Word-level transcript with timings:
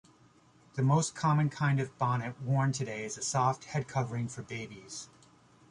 The 0.73 0.81
most 0.81 1.13
common 1.13 1.51
kind 1.51 1.79
of 1.79 1.95
bonnet 1.99 2.41
worn 2.41 2.71
today 2.71 3.05
is 3.05 3.19
a 3.19 3.21
soft 3.21 3.65
headcovering 3.67 4.31
for 4.31 4.41
babies. 4.41 5.09